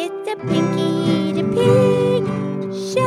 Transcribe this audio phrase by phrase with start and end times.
[0.00, 2.22] It's the Pinky the Pig
[2.70, 3.02] Show.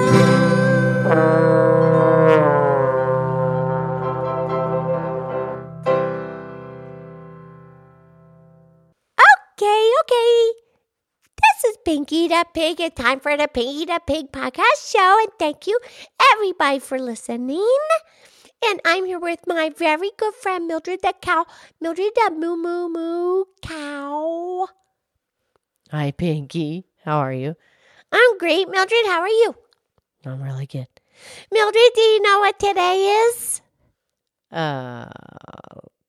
[9.55, 10.35] Okay, okay.
[11.39, 12.81] This is Pinky the Pig.
[12.81, 15.15] It's time for the Pinky the Pig podcast show.
[15.23, 15.79] And thank you,
[16.35, 17.63] everybody, for listening.
[18.67, 21.45] And I'm here with my very good friend, Mildred the cow.
[21.79, 24.67] Mildred the moo moo moo cow.
[25.91, 26.85] Hi, Pinky.
[27.03, 27.57] How are you?
[28.13, 29.05] I'm great, Mildred.
[29.07, 29.53] How are you?
[30.25, 30.87] I'm really good.
[31.51, 33.61] Mildred, do you know what today is?
[34.49, 35.09] Uh,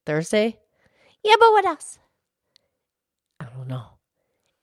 [0.06, 0.60] Thursday?
[1.24, 1.98] Yeah, but what else?
[3.40, 3.86] I don't know.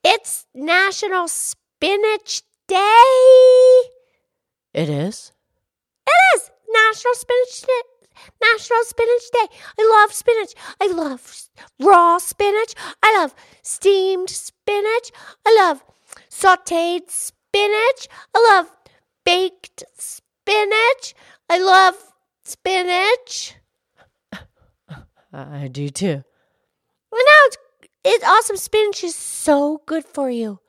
[0.06, 3.82] It's National Spinach Day.
[4.74, 5.34] It is?
[6.08, 7.99] It is National Spinach Day.
[8.42, 9.48] National Spinach Day.
[9.80, 10.54] I love spinach.
[10.82, 12.74] I love raw spinach.
[13.04, 15.12] I love steamed spinach.
[15.46, 15.84] I love
[16.30, 18.08] sauteed spinach.
[18.34, 18.76] I love
[19.26, 21.14] baked spinach.
[21.50, 21.96] I love
[22.44, 23.56] spinach.
[25.34, 26.24] I do too.
[27.12, 27.58] Well, now it's
[28.04, 28.58] it's awesome.
[28.58, 30.60] Spinach is so good for you.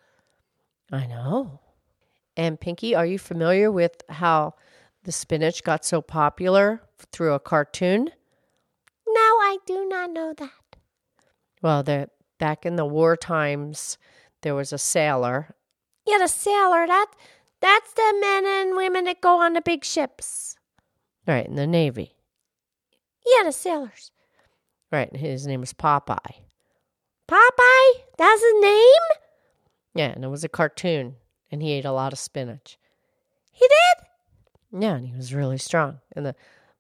[0.91, 1.61] I know.
[2.37, 4.55] And Pinky, are you familiar with how
[5.05, 8.11] the spinach got so popular through a cartoon?
[9.07, 10.51] No, I do not know that.
[11.63, 13.99] Well, the, back in the war times,
[14.43, 15.55] there was a sailor.
[16.07, 16.87] Yeah, the sailor.
[16.87, 17.07] That
[17.61, 20.57] that's the men and women that go on the big ships.
[21.27, 22.17] Right, in the Navy.
[23.27, 24.11] Yeah, the sailors.
[24.91, 26.43] Right, and his name was Popeye.
[27.29, 27.93] Popeye.
[28.17, 29.19] That's his name.
[29.95, 31.17] Yeah, and it was a cartoon,
[31.51, 32.79] and he ate a lot of spinach.
[33.53, 34.07] He did.
[34.73, 36.01] Yeah, and he was really strong.
[36.15, 36.35] And the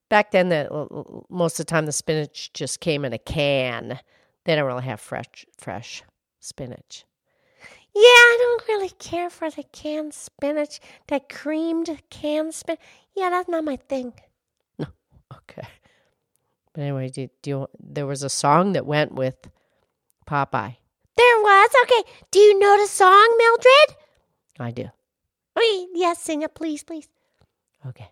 [0.09, 4.01] back then, the most of the time the spinach just came in a can.
[4.45, 6.03] They don't really have fresh fresh
[6.41, 7.05] spinach.
[7.95, 12.81] Yeah, I don't really care for the canned spinach, that creamed canned spinach.
[13.17, 14.13] Yeah, that's not my thing.
[14.79, 14.87] No,
[15.35, 15.67] okay.
[16.73, 19.51] But anyway, do, do you, there was a song that went with
[20.25, 20.77] Popeye.
[21.17, 21.71] There was.
[21.83, 22.09] Okay.
[22.31, 23.97] Do you know the song, Mildred?
[24.61, 24.91] I do.
[25.57, 27.09] Oh, okay, yes, sing it, please, please.
[27.87, 28.11] Okay.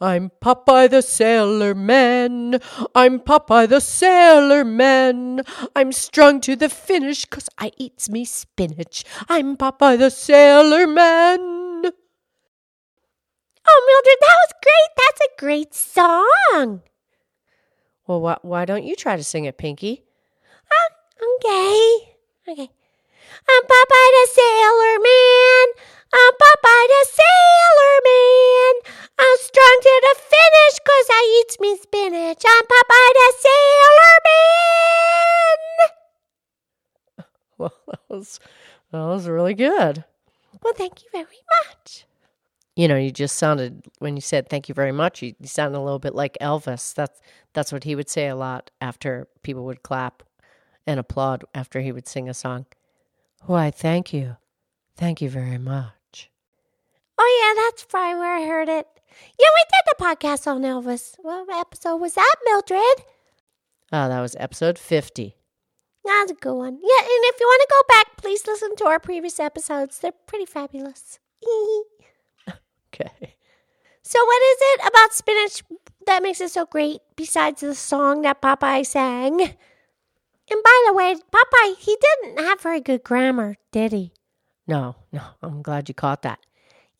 [0.00, 2.60] I'm Popeye the Sailor Man.
[2.94, 5.40] I'm Popeye the Sailor Man.
[5.74, 9.04] I'm strung to the finish 'cause I eats me spinach.
[9.28, 11.40] I'm Popeye the Sailor Man.
[13.68, 14.90] Oh, Mildred, that was great.
[14.96, 16.82] That's a great song.
[18.06, 20.04] Well, why, why don't you try to sing it, Pinky?
[20.72, 20.88] Oh,
[22.46, 22.52] okay.
[22.52, 22.70] Okay.
[23.48, 25.66] I'm Popeye the Sailor Man.
[26.12, 28.74] I'm Popeye the Sailor Man.
[29.18, 32.42] I'm strong to the finish 'cause I eats me spinach.
[32.46, 35.56] I'm Popeye the Sailor Man.
[37.58, 38.38] Well, that was
[38.92, 40.04] that was really good.
[40.62, 42.04] Well, thank you very much.
[42.74, 45.22] You know, you just sounded when you said thank you very much.
[45.22, 46.92] You, you sounded a little bit like Elvis.
[46.94, 47.18] That's
[47.54, 50.22] that's what he would say a lot after people would clap
[50.86, 52.66] and applaud after he would sing a song.
[53.44, 54.36] Why, thank you,
[54.96, 56.30] thank you very much.
[57.18, 58.86] Oh, yeah, that's probably where I heard it.
[59.38, 61.14] Yeah, we did the podcast on Elvis.
[61.20, 63.06] What episode was that, Mildred?
[63.92, 65.36] Oh, that was episode fifty.
[66.04, 66.74] That's a good one.
[66.74, 69.98] Yeah, and if you want to go back, please listen to our previous episodes.
[69.98, 71.18] They're pretty fabulous.
[72.94, 73.34] Okay.
[74.02, 75.62] So, what is it about spinach
[76.06, 79.54] that makes it so great besides the song that Popeye sang?
[80.50, 84.12] And by the way, Popeye, he didn't have very good grammar, did he?
[84.66, 86.38] No, no, I'm glad you caught that.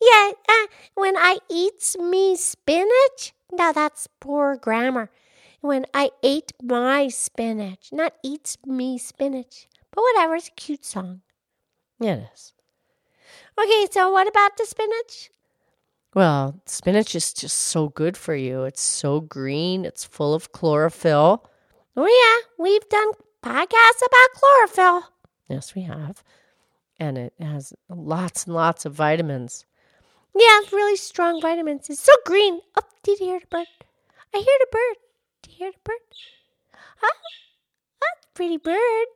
[0.00, 5.10] Yeah, uh, when I eats me spinach, now that's poor grammar.
[5.60, 9.68] When I ate my spinach, not eats me spinach.
[9.90, 11.22] But whatever, it's a cute song.
[11.98, 12.52] Yeah, it is.
[13.58, 15.30] Okay, so what about the spinach?
[16.14, 18.64] Well, spinach is just so good for you.
[18.64, 19.84] It's so green.
[19.84, 21.48] It's full of chlorophyll.
[21.96, 23.12] Oh, yeah, we've done
[23.46, 25.10] podcasts about chlorophyll.
[25.48, 26.22] Yes, we have.
[26.98, 29.64] And it has lots and lots of vitamins.
[30.34, 31.88] Yeah, really strong vitamins.
[31.88, 32.60] It's so green.
[32.76, 33.66] Oh, did you hear the bird?
[34.34, 34.96] I hear the bird.
[35.42, 35.98] Did you hear the bird?
[36.98, 37.12] Huh?
[38.00, 39.06] That's pretty bird.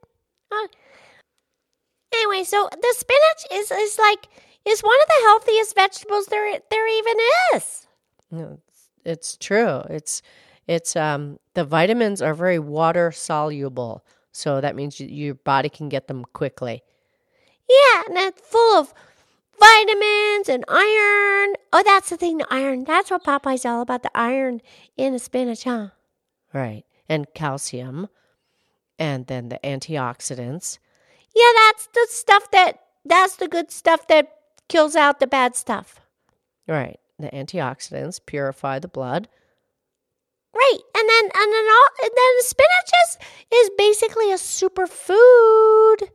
[0.51, 0.67] Oh.
[2.13, 4.27] Anyway, so the spinach is, is like
[4.65, 7.15] is one of the healthiest vegetables there there even
[7.55, 7.87] is.
[8.29, 9.81] No, It's, it's true.
[9.89, 10.21] It's
[10.67, 15.89] it's um the vitamins are very water soluble, so that means you, your body can
[15.89, 16.83] get them quickly.
[17.69, 18.93] Yeah, and it's full of
[19.59, 21.55] vitamins and iron.
[21.71, 22.83] Oh, that's the thing, the iron.
[22.83, 24.61] That's what Popeye's all about, the iron
[24.97, 25.89] in the spinach, huh?
[26.53, 26.83] Right.
[27.07, 28.09] And calcium
[29.01, 30.77] and then the antioxidants.
[31.35, 34.31] Yeah, that's the stuff that that's the good stuff that
[34.69, 35.99] kills out the bad stuff.
[36.67, 36.99] Right.
[37.17, 39.27] The antioxidants purify the blood.
[40.53, 40.79] Right.
[40.95, 43.17] And then and then all and then spinach is,
[43.53, 44.37] is basically a
[44.75, 46.09] superfood.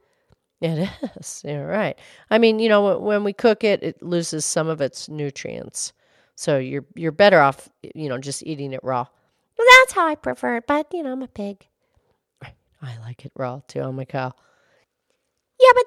[0.61, 1.43] It is.
[1.45, 1.99] You're right.
[2.31, 5.93] I mean, you know, when we cook it, it loses some of its nutrients.
[6.39, 9.07] So you're you're better off, you know, just eating it raw.
[9.57, 11.67] Well, that's how I prefer it, but you know, I'm a pig.
[12.83, 13.81] I like it raw too.
[13.81, 14.35] Oh I'm a cow.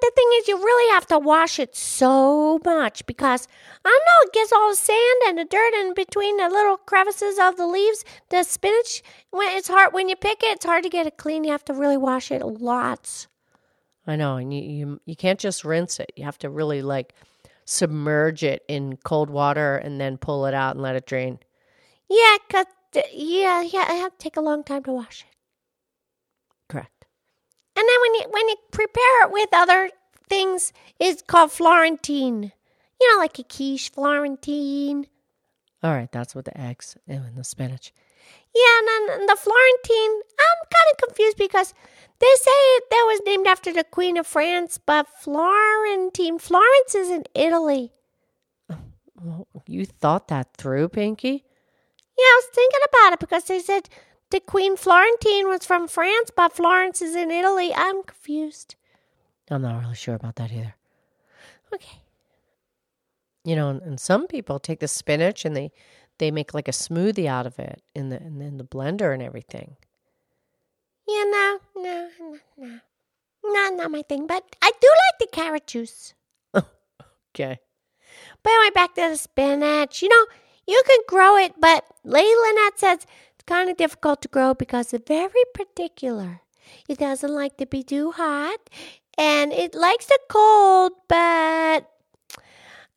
[0.10, 3.48] The thing is, you really have to wash it so much because
[3.86, 7.38] I know, it gets all the sand and the dirt in between the little crevices
[7.40, 8.04] of the leaves.
[8.30, 11.44] The spinach, when it's hard when you pick it, it's hard to get it clean.
[11.44, 13.28] You have to really wash it lots.
[14.08, 16.12] I know, and you you, you can't just rinse it.
[16.16, 17.14] You have to really like
[17.66, 21.38] submerge it in cold water and then pull it out and let it drain.
[22.10, 22.66] Yeah, cause
[23.14, 25.36] yeah, yeah, I have to take a long time to wash it.
[26.68, 27.06] Correct.
[27.76, 29.92] And then when you when you prepare it with other
[30.30, 32.52] things, it's called Florentine.
[33.02, 35.08] You know, like a quiche Florentine.
[35.82, 37.94] All right, that's what the eggs and the spinach.
[38.54, 41.74] Yeah, and then the Florentine, I'm kind of confused because
[42.20, 47.24] they say that was named after the Queen of France, but Florentine, Florence is in
[47.34, 47.94] Italy.
[49.22, 51.46] Well, you thought that through, Pinky?
[52.18, 53.88] Yeah, I was thinking about it because they said
[54.32, 57.72] the Queen Florentine was from France, but Florence is in Italy.
[57.74, 58.76] I'm confused.
[59.50, 60.76] I'm not really sure about that either.
[61.74, 62.02] Okay.
[63.44, 65.72] You know, and, and some people take the spinach and they
[66.18, 69.78] they make like a smoothie out of it in the in the blender and everything.
[71.08, 72.80] Yeah, no, no, no, no.
[73.44, 76.14] Not, not my thing, but I do like the carrot juice.
[76.54, 77.60] okay.
[78.44, 80.04] But anyway, back to the spinach.
[80.04, 80.26] You know,
[80.68, 84.94] you can grow it, but Lady Lynette says it's kind of difficult to grow because
[84.94, 86.42] it's very particular.
[86.88, 88.70] It doesn't like to be too hot,
[89.20, 91.82] and it likes the cold, but I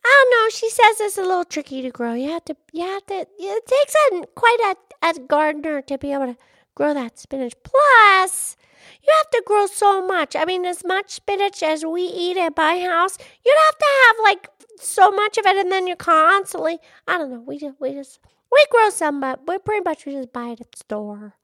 [0.04, 0.48] don't know.
[0.50, 2.14] She says it's a little tricky to grow.
[2.14, 3.26] You have to, you have to.
[3.38, 6.36] It takes a quite a, a gardener to be able to
[6.76, 7.54] grow that spinach.
[7.64, 8.56] Plus,
[9.02, 10.36] you have to grow so much.
[10.36, 14.16] I mean, as much spinach as we eat at my house, you'd have to have
[14.22, 14.48] like
[14.78, 16.78] so much of it, and then you're constantly.
[17.08, 17.40] I don't know.
[17.40, 18.20] We just, we just,
[18.50, 21.34] we grow some, but we pretty much we just buy it at the store.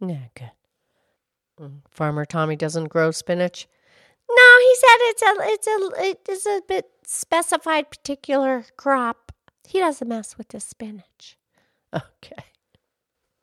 [0.00, 0.50] Yeah, good.
[1.58, 3.68] Mm, Farmer Tommy doesn't grow spinach.
[4.30, 9.32] No, he said it's a, it's a, it is a bit specified particular crop.
[9.68, 11.36] He doesn't mess with the spinach.
[11.94, 12.44] Okay.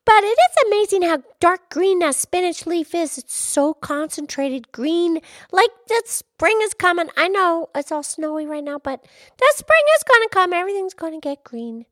[0.09, 3.19] But it is amazing how dark green that spinach leaf is.
[3.19, 5.19] It's so concentrated green.
[5.51, 7.09] Like the spring is coming.
[7.15, 9.03] I know it's all snowy right now, but
[9.37, 10.51] the spring is going to come.
[10.51, 11.85] Everything's going to get green.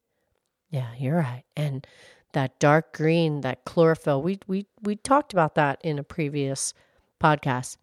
[0.72, 1.44] Yeah, you're right.
[1.56, 1.86] And
[2.34, 6.74] that dark green, that chlorophyll, we we we talked about that in a previous
[7.22, 7.78] podcast.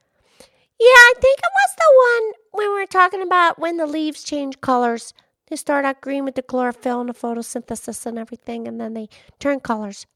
[0.81, 4.23] Yeah, I think it was the one when we were talking about when the leaves
[4.23, 5.15] change colors.
[5.49, 9.09] They start out green with the chlorophyll and the photosynthesis and everything, and then they
[9.39, 10.07] turn colors.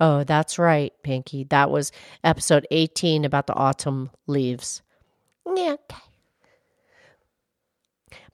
[0.00, 1.44] Oh, that's right, Pinky.
[1.44, 1.90] That was
[2.22, 4.82] episode 18 about the autumn leaves.
[5.46, 6.02] Yeah, okay.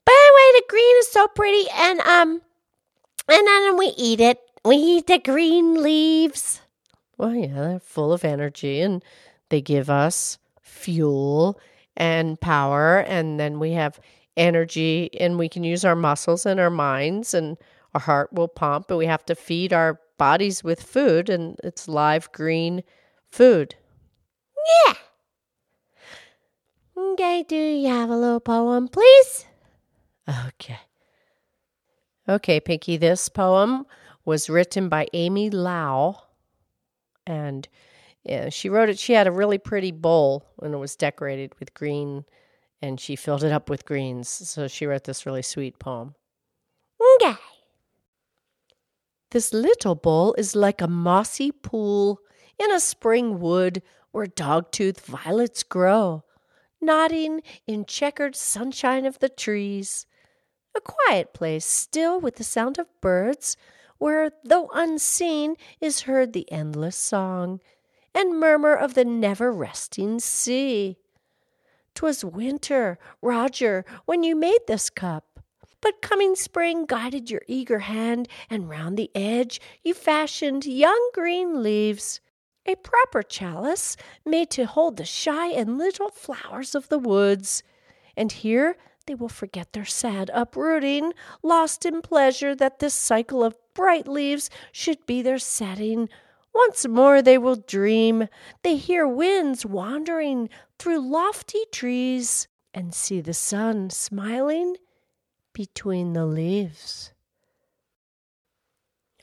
[0.04, 2.42] But anyway, the green is so pretty, and um,
[3.28, 4.38] and then we eat it.
[4.64, 6.60] We eat the green leaves.
[7.16, 9.02] Well, yeah, they're full of energy, and
[9.48, 11.60] they give us fuel
[11.96, 14.00] and power, and then we have
[14.36, 17.56] energy, and we can use our muscles and our minds, and
[17.94, 21.86] our heart will pump, but we have to feed our bodies with food, and it's
[21.86, 22.82] live green
[23.30, 23.76] food.
[24.86, 24.94] Yeah.
[26.96, 29.44] Okay, do you have a little poem, please?
[30.46, 30.80] Okay.
[32.28, 33.86] Okay, Pinky, this poem
[34.24, 36.24] was written by Amy Lowell.
[37.26, 37.68] And
[38.24, 38.98] yeah, she wrote it.
[38.98, 42.24] She had a really pretty bowl and it was decorated with green,
[42.80, 44.28] and she filled it up with greens.
[44.28, 46.14] So she wrote this really sweet poem.
[47.16, 47.36] Okay.
[49.30, 52.20] This little bowl is like a mossy pool
[52.58, 56.22] in a spring wood where dogtooth violets grow,
[56.80, 60.06] nodding in checkered sunshine of the trees.
[60.76, 63.56] A quiet place, still with the sound of birds,
[63.98, 67.60] where, though unseen, is heard the endless song
[68.14, 70.96] and murmur of the never resting sea.
[71.94, 75.40] 'Twas winter, Roger, when you made this cup.
[75.80, 81.62] But coming spring guided your eager hand, and round the edge you fashioned young green
[81.62, 82.20] leaves,
[82.66, 87.62] a proper chalice made to hold the shy and little flowers of the woods.
[88.16, 93.58] And here they will forget their sad uprooting, lost in pleasure that this cycle of
[93.74, 96.08] bright leaves should be their setting,
[96.54, 98.28] Once more they will dream.
[98.62, 104.76] They hear winds wandering through lofty trees and see the sun smiling
[105.52, 107.12] between the leaves.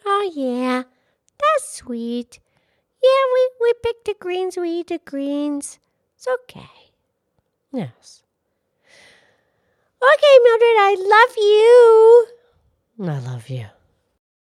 [0.05, 0.83] Oh, yeah,
[1.39, 2.39] that's sweet.
[3.03, 5.79] Yeah, we, we pick the greens, we eat the greens.
[6.15, 6.91] It's okay.
[7.71, 8.23] Yes,
[10.03, 12.27] Okay, Mildred, I love you.
[13.07, 13.65] I love you.